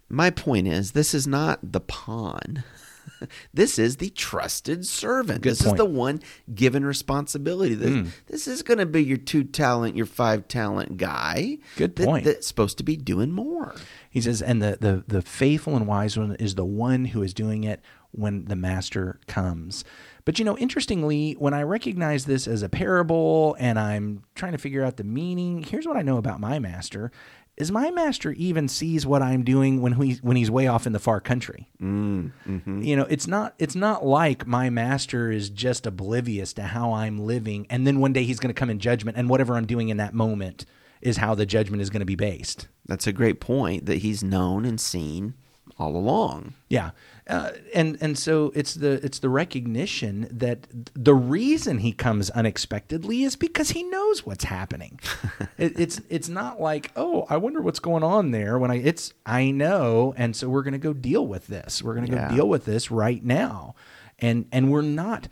My 0.08 0.30
point 0.30 0.66
is, 0.68 0.92
this 0.92 1.14
is 1.14 1.26
not 1.26 1.60
the 1.72 1.80
pawn. 1.80 2.64
this 3.54 3.78
is 3.78 3.96
the 3.96 4.10
trusted 4.10 4.86
servant. 4.86 5.42
Good 5.42 5.50
this 5.52 5.62
point. 5.62 5.74
is 5.74 5.78
the 5.78 5.84
one 5.84 6.20
given 6.54 6.84
responsibility. 6.84 7.74
This, 7.74 7.90
Mm. 7.90 8.08
this 8.26 8.46
is 8.48 8.62
going 8.62 8.78
to 8.78 8.86
be 8.86 9.02
your 9.04 9.16
two 9.16 9.44
talent, 9.44 9.96
your 9.96 10.06
five 10.06 10.48
talent 10.48 10.96
guy. 10.96 11.58
Good 11.76 11.96
that- 11.96 12.06
point. 12.06 12.24
that's 12.24 12.46
supposed 12.46 12.78
to 12.78 12.84
be 12.84 12.96
doing 12.96 13.32
more. 13.32 13.74
He 14.10 14.20
says, 14.20 14.40
and 14.42 14.62
the, 14.62 14.78
the, 14.80 15.04
the 15.06 15.22
faithful 15.22 15.76
and 15.76 15.86
wise 15.86 16.18
one 16.18 16.34
is 16.36 16.54
the 16.54 16.64
one 16.64 17.06
who 17.06 17.22
is 17.22 17.34
doing 17.34 17.64
it 17.64 17.80
when 18.16 18.46
the 18.46 18.56
master 18.56 19.20
comes. 19.26 19.84
But 20.24 20.38
you 20.38 20.44
know, 20.44 20.58
interestingly, 20.58 21.34
when 21.34 21.54
I 21.54 21.62
recognize 21.62 22.24
this 22.24 22.48
as 22.48 22.62
a 22.62 22.68
parable 22.68 23.56
and 23.58 23.78
I'm 23.78 24.24
trying 24.34 24.52
to 24.52 24.58
figure 24.58 24.84
out 24.84 24.96
the 24.96 25.04
meaning, 25.04 25.62
here's 25.62 25.86
what 25.86 25.96
I 25.96 26.02
know 26.02 26.16
about 26.16 26.40
my 26.40 26.58
master 26.58 27.12
is 27.56 27.72
my 27.72 27.90
master 27.90 28.32
even 28.32 28.68
sees 28.68 29.06
what 29.06 29.22
I'm 29.22 29.42
doing 29.42 29.80
when 29.80 29.94
he 29.94 30.14
when 30.22 30.36
he's 30.36 30.50
way 30.50 30.66
off 30.66 30.86
in 30.86 30.92
the 30.92 30.98
far 30.98 31.20
country. 31.20 31.68
Mm, 31.80 32.32
hmm 32.44 32.82
You 32.82 32.96
know, 32.96 33.06
it's 33.08 33.26
not 33.26 33.54
it's 33.58 33.74
not 33.74 34.04
like 34.04 34.46
my 34.46 34.68
master 34.68 35.30
is 35.30 35.48
just 35.48 35.86
oblivious 35.86 36.52
to 36.54 36.62
how 36.64 36.92
I'm 36.92 37.18
living 37.18 37.66
and 37.70 37.86
then 37.86 38.00
one 38.00 38.12
day 38.12 38.24
he's 38.24 38.40
going 38.40 38.54
to 38.54 38.58
come 38.58 38.70
in 38.70 38.78
judgment 38.78 39.16
and 39.16 39.28
whatever 39.28 39.54
I'm 39.54 39.66
doing 39.66 39.88
in 39.88 39.96
that 39.96 40.14
moment 40.14 40.66
is 41.00 41.18
how 41.18 41.34
the 41.34 41.46
judgment 41.46 41.82
is 41.82 41.90
going 41.90 42.00
to 42.00 42.06
be 42.06 42.14
based. 42.14 42.68
That's 42.86 43.06
a 43.06 43.12
great 43.12 43.40
point 43.40 43.86
that 43.86 43.98
he's 43.98 44.22
known 44.22 44.64
and 44.64 44.80
seen 44.80 45.34
all 45.78 45.94
along. 45.96 46.54
Yeah, 46.68 46.90
uh, 47.28 47.50
and 47.74 47.98
and 48.00 48.18
so 48.18 48.50
it's 48.54 48.74
the 48.74 48.92
it's 49.04 49.18
the 49.18 49.28
recognition 49.28 50.26
that 50.30 50.66
the 50.94 51.14
reason 51.14 51.78
he 51.78 51.92
comes 51.92 52.30
unexpectedly 52.30 53.22
is 53.24 53.36
because 53.36 53.70
he 53.70 53.82
knows 53.82 54.24
what's 54.24 54.44
happening. 54.44 54.98
it, 55.58 55.78
it's 55.78 56.00
it's 56.08 56.28
not 56.28 56.60
like 56.60 56.92
oh 56.96 57.26
I 57.28 57.36
wonder 57.36 57.60
what's 57.60 57.80
going 57.80 58.02
on 58.02 58.30
there 58.30 58.58
when 58.58 58.70
I 58.70 58.76
it's 58.76 59.12
I 59.26 59.50
know 59.50 60.14
and 60.16 60.34
so 60.34 60.48
we're 60.48 60.62
going 60.62 60.72
to 60.72 60.78
go 60.78 60.92
deal 60.92 61.26
with 61.26 61.46
this. 61.46 61.82
We're 61.82 61.94
going 61.94 62.06
to 62.06 62.12
Yeah. 62.12 62.28
go 62.30 62.34
deal 62.36 62.48
with 62.48 62.64
this 62.64 62.90
right 62.90 63.22
now, 63.24 63.74
and 64.18 64.46
and 64.50 64.70
we're 64.70 64.82
not 64.82 65.28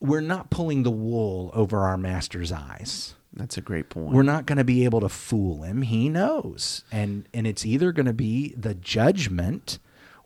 we're 0.00 0.20
not 0.20 0.50
pulling 0.50 0.82
the 0.84 0.90
wool 0.90 1.50
over 1.54 1.78
our 1.80 1.96
master's 1.96 2.52
eyes 2.52 3.14
That's 3.32 3.56
a 3.56 3.60
great 3.60 3.88
point. 3.90 4.12
we're 4.14 4.22
not 4.22 4.46
going 4.46 4.58
to 4.58 4.64
be 4.64 4.84
able 4.84 5.00
to 5.00 5.08
fool 5.08 5.62
him 5.62 5.82
he 5.82 6.08
knows 6.08 6.84
and 6.90 7.28
and 7.34 7.46
it's 7.46 7.64
either 7.66 7.92
going 7.92 8.06
to 8.06 8.12
be 8.12 8.54
the 8.56 8.74
judgment 8.74 9.78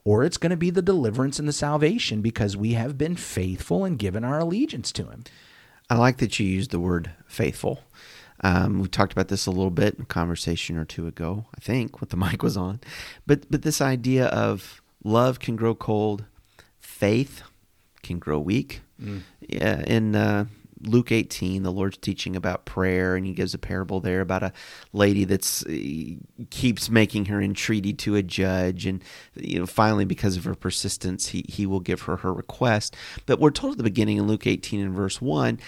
or 0.05 0.25
it's 0.25 0.39
going 0.39 0.51
to 0.51 0.57
be 0.57 0.71
the 0.71 0.83
deliverance 0.83 1.39
and 1.39 1.47
the 1.49 1.53
salvation 1.53 2.23
because 2.23 2.57
we 2.57 2.73
have 2.75 2.97
been 2.99 3.17
faithful 3.17 3.85
and 3.85 3.99
given 3.99 4.25
our 4.25 4.39
allegiance 4.39 4.93
to 4.93 5.05
him 5.05 5.25
I 5.91 5.97
like 5.97 6.19
that 6.19 6.39
you 6.41 6.47
used 6.47 6.71
the 6.71 6.81
word 6.81 7.11
faithful. 7.27 7.81
Um, 8.43 8.81
we 8.81 8.89
talked 8.89 9.13
about 9.13 9.29
this 9.29 9.45
a 9.45 9.51
little 9.51 9.71
bit 9.71 9.97
in 9.97 10.03
a 10.03 10.07
conversation 10.07 10.79
or 10.79 10.87
two 10.87 11.07
ago, 11.07 11.45
I 11.55 11.61
think, 11.61 12.01
when 12.01 12.09
the 12.09 12.17
mic 12.25 12.43
was 12.43 12.57
on. 12.57 12.81
But 13.27 13.51
but 13.51 13.61
this 13.63 13.83
idea 13.83 14.27
of 14.29 14.81
love 15.05 15.39
can 15.39 15.55
grow 15.55 15.75
cold, 15.75 16.25
faith 16.81 17.43
can 18.03 18.19
grow 18.19 18.39
weak. 18.39 18.81
Yeah, 19.41 19.81
in 19.83 20.17
uh, 20.17 20.47
Luke 20.85 21.13
18, 21.13 21.63
the 21.63 21.71
Lord's 21.71 21.97
teaching 21.97 22.37
about 22.37 22.65
prayer, 22.65 23.17
and 23.17 23.25
he 23.25 23.33
gives 23.33 23.55
a 23.55 23.59
parable 23.59 24.01
there 24.01 24.21
about 24.21 24.43
a 24.43 24.53
lady 24.93 25.25
that's 25.25 25.65
uh, 25.67 25.73
keeps 26.51 26.91
making 26.91 27.27
her 27.27 27.41
entreaty 27.41 27.93
to 27.95 28.17
a 28.17 28.23
judge, 28.23 28.87
and 28.87 29.03
you 29.35 29.61
know 29.61 29.67
finally 29.67 30.05
because 30.05 30.37
of 30.37 30.45
her 30.45 30.55
persistence, 30.55 31.29
he 31.29 31.45
he 31.49 31.67
will 31.67 31.81
give 31.81 32.03
her 32.03 32.17
her 32.19 32.33
request. 32.33 32.97
But 33.27 33.39
we're 33.39 33.51
told 33.51 33.73
at 33.73 33.79
the 33.79 33.85
beginning 33.85 34.19
in 34.19 34.27
Luke 34.27 34.47
18 34.47 34.81
and 34.81 34.95
verse 34.95 35.21
one, 35.21 35.61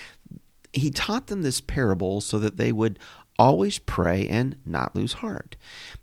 he 0.73 0.91
taught 0.91 1.29
them 1.29 1.43
this 1.43 1.61
parable 1.61 2.21
so 2.21 2.39
that 2.39 2.57
they 2.57 2.73
would 2.73 2.99
always 3.39 3.79
pray 3.79 4.29
and 4.29 4.57
not 4.65 4.95
lose 4.95 5.15
heart. 5.15 5.57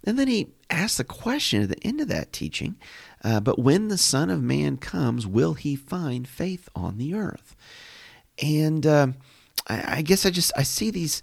And 0.03 0.17
then 0.17 0.27
he 0.27 0.49
asks 0.69 0.97
the 0.97 1.03
question 1.03 1.63
at 1.63 1.69
the 1.69 1.87
end 1.87 2.01
of 2.01 2.07
that 2.09 2.33
teaching, 2.33 2.75
uh, 3.23 3.39
but 3.39 3.59
when 3.59 3.87
the 3.87 3.97
Son 3.97 4.29
of 4.29 4.41
Man 4.41 4.77
comes, 4.77 5.27
will 5.27 5.53
he 5.53 5.75
find 5.75 6.27
faith 6.27 6.67
on 6.75 6.97
the 6.97 7.13
earth? 7.13 7.55
And 8.41 8.85
um 8.85 9.15
I, 9.67 9.97
I 9.97 10.01
guess 10.01 10.25
I 10.25 10.29
just 10.29 10.51
I 10.57 10.63
see 10.63 10.91
these 10.91 11.21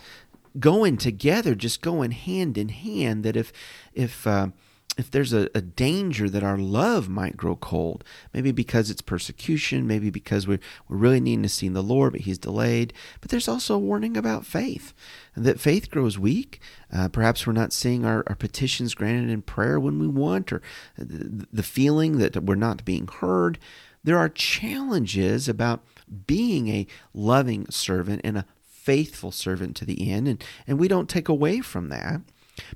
going 0.59 0.97
together, 0.97 1.55
just 1.55 1.83
going 1.83 2.13
hand 2.13 2.59
in 2.59 2.69
hand. 2.69 3.25
That 3.25 3.37
if 3.37 3.53
if 3.93 4.27
uh, 4.27 4.49
if 4.97 5.11
there's 5.13 5.33
a, 5.33 5.49
a 5.55 5.61
danger 5.61 6.29
that 6.29 6.43
our 6.43 6.59
love 6.59 7.09
might 7.09 7.37
grow 7.37 7.55
cold, 7.55 8.03
maybe 8.35 8.51
because 8.51 8.91
it's 8.91 9.01
persecution, 9.01 9.87
maybe 9.87 10.11
because 10.11 10.49
we're, 10.49 10.59
we're 10.89 10.97
really 10.97 11.21
needing 11.21 11.45
to 11.45 11.49
see 11.49 11.69
the 11.69 11.83
Lord, 11.83 12.13
but 12.13 12.23
He's 12.23 12.39
delayed. 12.39 12.93
But 13.21 13.31
there's 13.31 13.47
also 13.47 13.77
a 13.77 13.79
warning 13.79 14.17
about 14.17 14.45
faith, 14.45 14.93
that 15.37 15.61
faith 15.61 15.89
grows 15.91 16.19
weak. 16.19 16.61
Uh, 16.93 17.09
perhaps 17.09 17.47
we're 17.47 17.53
not 17.53 17.73
seeing 17.73 18.05
our, 18.05 18.25
our 18.27 18.35
petitions 18.35 18.95
granted 18.95 19.31
in 19.31 19.43
prayer 19.43 19.79
when 19.79 20.01
we 20.01 20.09
want, 20.09 20.53
or 20.53 20.61
the, 20.97 21.47
the 21.53 21.63
feeling 21.63 22.19
that 22.19 22.43
we're 22.43 22.57
not 22.57 22.85
being 22.85 23.07
heard. 23.07 23.61
There 24.03 24.19
are 24.19 24.29
challenges 24.29 25.49
about 25.49 25.85
being 26.27 26.69
a 26.69 26.87
loving 27.15 27.67
servant 27.71 28.21
and 28.25 28.39
a 28.39 28.47
faithful 28.67 29.31
servant 29.31 29.77
to 29.77 29.85
the 29.85 30.11
end, 30.11 30.29
and, 30.29 30.45
and 30.67 30.79
we 30.79 30.89
don't 30.89 31.09
take 31.09 31.29
away 31.29 31.61
from 31.61 31.89
that. 31.89 32.21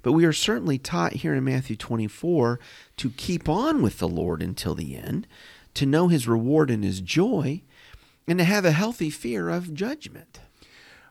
But 0.03 0.13
we 0.13 0.25
are 0.25 0.33
certainly 0.33 0.79
taught 0.79 1.15
here 1.15 1.35
in 1.35 1.43
Matthew 1.45 1.75
24 1.75 2.61
to 2.99 3.11
keep 3.11 3.49
on 3.49 3.83
with 3.83 3.99
the 3.99 4.09
Lord 4.09 4.43
until 4.43 4.75
the 4.75 4.97
end, 4.97 5.27
to 5.75 5.87
know 5.87 6.09
his 6.09 6.29
reward 6.29 6.71
and 6.71 6.85
his 6.85 7.01
joy, 7.01 7.63
and 8.29 8.39
to 8.39 8.45
have 8.45 8.65
a 8.65 8.73
healthy 8.73 9.11
fear 9.11 9.49
of 9.49 9.75
judgment. 9.75 10.41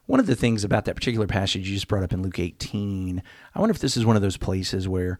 one 0.05 0.19
of 0.19 0.27
the 0.27 0.35
things 0.35 0.63
about 0.63 0.85
that 0.85 0.95
particular 0.95 1.27
passage 1.27 1.67
you 1.67 1.73
just 1.75 1.87
brought 1.87 2.03
up 2.03 2.13
in 2.13 2.21
luke 2.21 2.39
18 2.39 3.21
i 3.53 3.59
wonder 3.59 3.71
if 3.71 3.79
this 3.79 3.95
is 3.97 4.05
one 4.05 4.15
of 4.15 4.21
those 4.21 4.37
places 4.37 4.87
where 4.87 5.19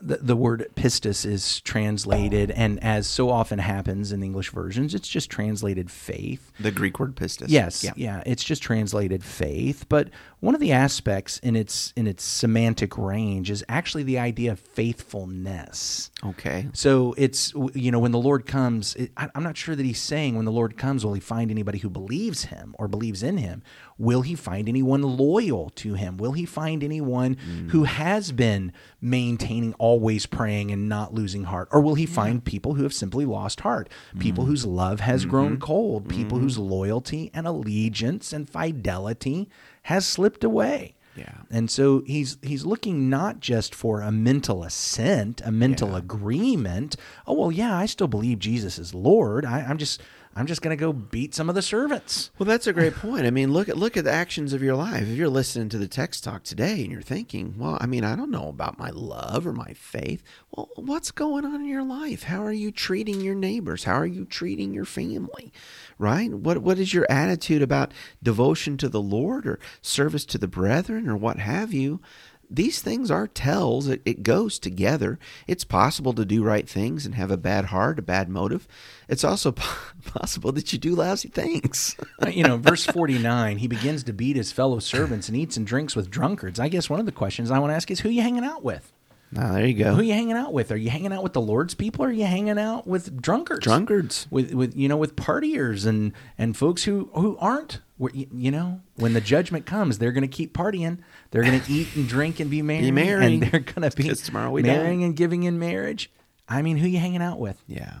the, 0.00 0.16
the 0.18 0.36
word 0.36 0.66
pistis 0.74 1.24
is 1.24 1.60
translated 1.60 2.50
and 2.50 2.82
as 2.82 3.06
so 3.06 3.30
often 3.30 3.58
happens 3.58 4.12
in 4.12 4.22
english 4.22 4.50
versions 4.50 4.94
it's 4.94 5.08
just 5.08 5.30
translated 5.30 5.90
faith 5.90 6.52
The 6.60 6.70
Greek 6.70 6.98
word 6.98 7.16
pistis. 7.16 7.46
Yes, 7.48 7.84
Yeah. 7.84 7.92
yeah. 7.96 8.22
it's 8.24 8.42
just 8.44 8.62
translated 8.62 9.22
faith, 9.22 9.86
but 9.88 10.08
one 10.40 10.54
of 10.54 10.60
the 10.60 10.72
aspects 10.72 11.38
in 11.38 11.56
its 11.56 11.92
in 11.96 12.06
its 12.06 12.22
semantic 12.22 12.96
range 12.96 13.50
is 13.50 13.64
actually 13.68 14.02
the 14.04 14.18
idea 14.18 14.52
of 14.52 14.60
faithfulness. 14.60 16.10
Okay. 16.24 16.68
So 16.72 17.14
it's 17.16 17.52
you 17.74 17.90
know 17.90 17.98
when 17.98 18.12
the 18.12 18.18
Lord 18.18 18.46
comes, 18.46 18.94
it, 18.96 19.12
I, 19.16 19.28
I'm 19.34 19.42
not 19.42 19.56
sure 19.56 19.74
that 19.74 19.84
he's 19.84 20.00
saying 20.00 20.36
when 20.36 20.44
the 20.44 20.52
Lord 20.52 20.76
comes, 20.76 21.04
will 21.04 21.14
he 21.14 21.20
find 21.20 21.50
anybody 21.50 21.78
who 21.78 21.90
believes 21.90 22.44
him 22.44 22.74
or 22.78 22.88
believes 22.88 23.22
in 23.22 23.38
him? 23.38 23.62
Will 23.98 24.22
he 24.22 24.34
find 24.34 24.68
anyone 24.68 25.02
loyal 25.02 25.70
to 25.76 25.94
him? 25.94 26.16
Will 26.18 26.32
he 26.32 26.44
find 26.44 26.84
anyone 26.84 27.36
mm. 27.36 27.70
who 27.70 27.84
has 27.84 28.30
been 28.30 28.72
maintaining, 29.00 29.65
always 29.74 30.26
praying 30.26 30.70
and 30.70 30.88
not 30.88 31.14
losing 31.14 31.44
heart, 31.44 31.68
or 31.72 31.80
will 31.80 31.94
he 31.94 32.06
find 32.06 32.44
people 32.44 32.74
who 32.74 32.82
have 32.82 32.94
simply 32.94 33.24
lost 33.24 33.60
heart, 33.60 33.88
people 34.18 34.44
mm-hmm. 34.44 34.50
whose 34.50 34.66
love 34.66 35.00
has 35.00 35.24
grown 35.24 35.52
mm-hmm. 35.52 35.62
cold, 35.62 36.08
people 36.08 36.38
whose 36.38 36.56
mm-hmm. 36.56 36.70
loyalty 36.70 37.30
and 37.34 37.46
allegiance 37.46 38.32
and 38.32 38.48
fidelity 38.48 39.48
has 39.82 40.06
slipped 40.06 40.44
away? 40.44 40.94
Yeah. 41.16 41.32
And 41.50 41.70
so 41.70 42.02
he's 42.06 42.36
he's 42.42 42.66
looking 42.66 43.08
not 43.08 43.40
just 43.40 43.74
for 43.74 44.00
a 44.00 44.12
mental 44.12 44.62
assent, 44.62 45.40
a 45.44 45.50
mental 45.50 45.96
agreement. 45.96 46.96
Oh 47.26 47.34
well, 47.34 47.52
yeah, 47.52 47.76
I 47.76 47.86
still 47.86 48.08
believe 48.08 48.38
Jesus 48.38 48.78
is 48.78 48.94
Lord. 48.94 49.44
I, 49.46 49.62
I'm 49.62 49.78
just 49.78 50.02
I'm 50.36 50.46
just 50.46 50.60
going 50.60 50.76
to 50.76 50.80
go 50.80 50.92
beat 50.92 51.34
some 51.34 51.48
of 51.48 51.54
the 51.54 51.62
servants. 51.62 52.30
Well, 52.38 52.46
that's 52.46 52.66
a 52.66 52.72
great 52.74 52.94
point. 52.94 53.24
I 53.24 53.30
mean, 53.30 53.54
look 53.54 53.70
at 53.70 53.78
look 53.78 53.96
at 53.96 54.04
the 54.04 54.12
actions 54.12 54.52
of 54.52 54.62
your 54.62 54.76
life. 54.76 55.02
If 55.02 55.16
you're 55.16 55.30
listening 55.30 55.70
to 55.70 55.78
the 55.78 55.88
text 55.88 56.24
talk 56.24 56.42
today 56.42 56.82
and 56.82 56.92
you're 56.92 57.00
thinking, 57.00 57.54
"Well, 57.56 57.78
I 57.80 57.86
mean, 57.86 58.04
I 58.04 58.14
don't 58.14 58.30
know 58.30 58.48
about 58.48 58.78
my 58.78 58.90
love 58.90 59.46
or 59.46 59.54
my 59.54 59.72
faith." 59.72 60.22
Well, 60.50 60.68
what's 60.76 61.10
going 61.10 61.46
on 61.46 61.54
in 61.54 61.66
your 61.66 61.84
life? 61.84 62.24
How 62.24 62.44
are 62.44 62.52
you 62.52 62.70
treating 62.70 63.22
your 63.22 63.34
neighbors? 63.34 63.84
How 63.84 63.94
are 63.94 64.06
you 64.06 64.26
treating 64.26 64.74
your 64.74 64.84
family? 64.84 65.54
Right? 65.98 66.30
What 66.30 66.58
what 66.58 66.78
is 66.78 66.92
your 66.92 67.06
attitude 67.08 67.62
about 67.62 67.92
devotion 68.22 68.76
to 68.76 68.90
the 68.90 69.00
Lord 69.00 69.46
or 69.46 69.58
service 69.80 70.26
to 70.26 70.38
the 70.38 70.48
brethren 70.48 71.08
or 71.08 71.16
what 71.16 71.38
have 71.38 71.72
you? 71.72 72.02
These 72.50 72.80
things 72.80 73.10
are 73.10 73.26
tells. 73.26 73.88
It, 73.88 74.02
it 74.04 74.22
goes 74.22 74.58
together. 74.58 75.18
It's 75.46 75.64
possible 75.64 76.12
to 76.14 76.24
do 76.24 76.42
right 76.42 76.68
things 76.68 77.06
and 77.06 77.14
have 77.14 77.30
a 77.30 77.36
bad 77.36 77.66
heart, 77.66 77.98
a 77.98 78.02
bad 78.02 78.28
motive. 78.28 78.66
It's 79.08 79.24
also 79.24 79.52
possible 80.04 80.52
that 80.52 80.72
you 80.72 80.78
do 80.78 80.94
lousy 80.94 81.28
things. 81.28 81.96
Uh, 82.18 82.30
you 82.30 82.42
know, 82.42 82.56
verse 82.56 82.86
49, 82.86 83.58
he 83.58 83.68
begins 83.68 84.02
to 84.02 84.12
beat 84.12 84.36
his 84.36 84.50
fellow 84.50 84.78
servants 84.78 85.28
and 85.28 85.36
eats 85.36 85.58
and 85.58 85.66
drinks 85.66 85.94
with 85.94 86.10
drunkards. 86.10 86.58
I 86.58 86.68
guess 86.68 86.88
one 86.88 86.98
of 86.98 87.04
the 87.04 87.12
questions 87.12 87.50
I 87.50 87.58
want 87.58 87.72
to 87.72 87.74
ask 87.74 87.90
is 87.90 88.00
who 88.00 88.08
you 88.08 88.22
hanging 88.22 88.44
out 88.44 88.64
with? 88.64 88.90
Ah, 89.36 89.52
there 89.52 89.66
you 89.66 89.74
go. 89.74 89.90
Who 89.90 89.96
go. 89.96 90.02
you 90.02 90.14
hanging 90.14 90.36
out 90.36 90.52
with? 90.54 90.72
Are 90.72 90.76
you 90.76 90.88
hanging 90.88 91.12
out 91.12 91.22
with 91.22 91.34
the 91.34 91.40
Lord's 91.40 91.74
people 91.74 92.04
or 92.04 92.08
are 92.08 92.12
you 92.12 92.24
hanging 92.24 92.58
out 92.58 92.86
with 92.86 93.20
drunkards? 93.20 93.64
Drunkards. 93.64 94.26
with 94.30 94.54
with 94.54 94.76
you 94.76 94.88
know 94.88 94.96
with 94.96 95.16
partiers 95.16 95.86
and 95.86 96.12
and 96.38 96.56
folks 96.56 96.84
who 96.84 97.10
who 97.12 97.36
aren't 97.38 97.80
you 97.98 98.50
know 98.50 98.80
when 98.96 99.12
the 99.14 99.20
judgment 99.20 99.64
comes 99.64 99.98
they're 99.98 100.12
going 100.12 100.22
to 100.22 100.28
keep 100.28 100.52
partying 100.52 100.98
they're 101.30 101.42
going 101.42 101.60
to 101.62 101.72
eat 101.72 101.88
and 101.96 102.08
drink 102.08 102.40
and 102.40 102.50
be 102.50 102.60
married 102.62 102.82
be 102.82 102.90
married. 102.90 103.42
and 103.42 103.42
they're 103.44 103.60
going 103.60 103.88
to 103.88 103.96
be 103.96 104.08
tomorrow 104.14 104.50
we 104.50 104.62
die. 104.62 104.68
marrying 104.68 105.02
and 105.02 105.16
giving 105.16 105.44
in 105.44 105.58
marriage 105.58 106.10
i 106.48 106.60
mean 106.60 106.76
who 106.76 106.86
you 106.86 106.98
hanging 106.98 107.22
out 107.22 107.38
with 107.38 107.62
Yeah. 107.66 107.98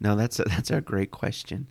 No, 0.00 0.16
that's 0.16 0.38
a, 0.38 0.42
that's 0.44 0.70
a 0.70 0.80
great 0.80 1.10
question. 1.12 1.68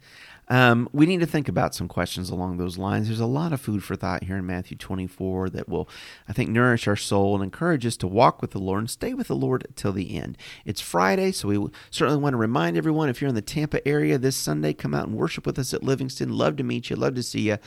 Um, 0.53 0.87
we 0.93 1.07
need 1.07 1.19
to 1.19 1.25
think 1.25 1.49
about 1.49 1.73
some 1.73 1.87
questions 1.87 2.29
along 2.29 2.57
those 2.57 2.77
lines. 2.77 3.07
There's 3.07 3.19
a 3.19 3.25
lot 3.25 3.53
of 3.53 3.59
food 3.59 3.83
for 3.83 3.95
thought 3.95 4.25
here 4.25 4.37
in 4.37 4.45
Matthew 4.45 4.77
24 4.77 5.49
that 5.49 5.67
will, 5.67 5.89
I 6.29 6.33
think, 6.33 6.51
nourish 6.51 6.87
our 6.87 6.95
soul 6.95 7.33
and 7.33 7.43
encourage 7.43 7.87
us 7.87 7.97
to 7.97 8.07
walk 8.07 8.39
with 8.39 8.51
the 8.51 8.59
Lord 8.59 8.81
and 8.81 8.89
stay 8.89 9.15
with 9.15 9.29
the 9.29 9.35
Lord 9.35 9.65
till 9.75 9.93
the 9.93 10.15
end. 10.15 10.37
It's 10.63 10.79
Friday, 10.79 11.31
so 11.31 11.47
we 11.47 11.69
certainly 11.89 12.21
want 12.21 12.33
to 12.33 12.37
remind 12.37 12.77
everyone 12.77 13.09
if 13.09 13.19
you're 13.19 13.29
in 13.29 13.35
the 13.35 13.41
Tampa 13.41 13.87
area 13.87 14.19
this 14.19 14.35
Sunday, 14.35 14.73
come 14.73 14.93
out 14.93 15.07
and 15.07 15.17
worship 15.17 15.47
with 15.47 15.57
us 15.57 15.73
at 15.73 15.81
Livingston. 15.81 16.37
Love 16.37 16.55
to 16.57 16.63
meet 16.63 16.91
you, 16.91 16.97
love 16.97 17.15
to 17.15 17.23
see 17.23 17.49
you. 17.49 17.57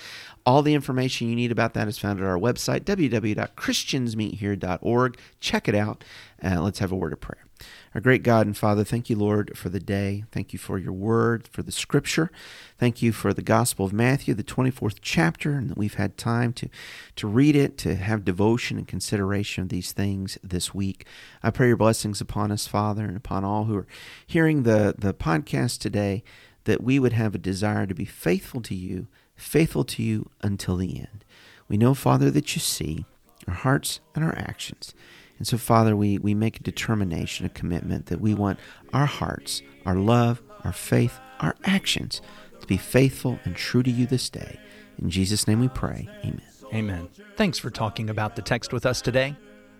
All 0.44 0.62
the 0.62 0.74
information 0.74 1.28
you 1.28 1.34
need 1.34 1.50
about 1.50 1.74
that 1.74 1.88
is 1.88 1.98
found 1.98 2.20
at 2.20 2.24
our 2.24 2.38
website, 2.38 2.82
www.christiansmeethere.org. 2.82 5.18
Check 5.40 5.66
it 5.66 5.74
out. 5.74 6.04
and 6.38 6.62
let's 6.62 6.78
have 6.78 6.92
a 6.92 6.96
word 6.96 7.12
of 7.12 7.20
prayer. 7.20 7.45
Our 7.94 8.00
great 8.00 8.22
God 8.22 8.46
and 8.46 8.56
Father, 8.56 8.84
thank 8.84 9.08
you, 9.08 9.16
Lord, 9.16 9.56
for 9.56 9.68
the 9.68 9.80
day. 9.80 10.24
Thank 10.30 10.52
you 10.52 10.58
for 10.58 10.78
your 10.78 10.92
word, 10.92 11.48
for 11.48 11.62
the 11.62 11.72
scripture. 11.72 12.30
Thank 12.78 13.00
you 13.00 13.12
for 13.12 13.32
the 13.32 13.42
Gospel 13.42 13.86
of 13.86 13.92
Matthew, 13.92 14.34
the 14.34 14.44
24th 14.44 14.98
chapter, 15.00 15.52
and 15.52 15.70
that 15.70 15.78
we've 15.78 15.94
had 15.94 16.18
time 16.18 16.52
to, 16.54 16.68
to 17.16 17.26
read 17.26 17.56
it, 17.56 17.78
to 17.78 17.94
have 17.94 18.24
devotion 18.24 18.76
and 18.76 18.86
consideration 18.86 19.62
of 19.62 19.70
these 19.70 19.92
things 19.92 20.36
this 20.42 20.74
week. 20.74 21.06
I 21.42 21.50
pray 21.50 21.68
your 21.68 21.76
blessings 21.76 22.20
upon 22.20 22.52
us, 22.52 22.66
Father, 22.66 23.04
and 23.04 23.16
upon 23.16 23.44
all 23.44 23.64
who 23.64 23.76
are 23.76 23.86
hearing 24.26 24.64
the, 24.64 24.94
the 24.98 25.14
podcast 25.14 25.78
today, 25.78 26.22
that 26.64 26.82
we 26.82 26.98
would 26.98 27.14
have 27.14 27.34
a 27.34 27.38
desire 27.38 27.86
to 27.86 27.94
be 27.94 28.04
faithful 28.04 28.60
to 28.60 28.74
you, 28.74 29.06
faithful 29.36 29.84
to 29.84 30.02
you 30.02 30.28
until 30.42 30.76
the 30.76 30.98
end. 30.98 31.24
We 31.68 31.76
know, 31.76 31.94
Father, 31.94 32.30
that 32.30 32.54
you 32.54 32.60
see 32.60 33.06
our 33.48 33.54
hearts 33.54 34.00
and 34.14 34.24
our 34.24 34.36
actions. 34.36 34.94
And 35.38 35.46
so, 35.46 35.58
Father, 35.58 35.96
we, 35.96 36.18
we 36.18 36.34
make 36.34 36.58
a 36.58 36.62
determination, 36.62 37.46
a 37.46 37.50
commitment 37.50 38.06
that 38.06 38.20
we 38.20 38.34
want 38.34 38.58
our 38.92 39.06
hearts, 39.06 39.62
our 39.84 39.96
love, 39.96 40.42
our 40.64 40.72
faith, 40.72 41.18
our 41.40 41.54
actions 41.64 42.20
to 42.60 42.66
be 42.66 42.76
faithful 42.76 43.38
and 43.44 43.54
true 43.54 43.82
to 43.82 43.90
you 43.90 44.06
this 44.06 44.30
day. 44.30 44.58
In 44.98 45.10
Jesus' 45.10 45.46
name 45.46 45.60
we 45.60 45.68
pray. 45.68 46.08
Amen. 46.24 46.42
Amen. 46.74 47.08
Thanks 47.36 47.58
for 47.58 47.70
talking 47.70 48.10
about 48.10 48.34
the 48.34 48.42
text 48.42 48.72
with 48.72 48.86
us 48.86 49.00
today. 49.00 49.36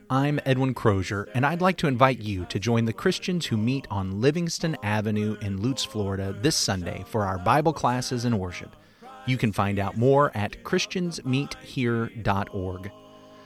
I'm 0.08 0.38
Edwin 0.46 0.72
Crozier, 0.72 1.28
and 1.34 1.44
I'd 1.44 1.60
like 1.60 1.78
to 1.78 1.88
invite 1.88 2.20
you 2.20 2.44
to 2.44 2.60
join 2.60 2.84
the 2.84 2.92
Christians 2.92 3.46
who 3.46 3.56
meet 3.56 3.88
on 3.90 4.20
Livingston 4.20 4.76
Avenue 4.84 5.36
in 5.40 5.60
Lutz, 5.60 5.82
Florida 5.82 6.32
this 6.42 6.54
Sunday 6.54 7.04
for 7.08 7.24
our 7.24 7.38
Bible 7.38 7.72
classes 7.72 8.24
and 8.24 8.38
worship. 8.38 8.76
You 9.26 9.36
can 9.36 9.52
find 9.52 9.80
out 9.80 9.96
more 9.96 10.30
at 10.36 10.62
ChristiansMeetHere.org. 10.62 12.92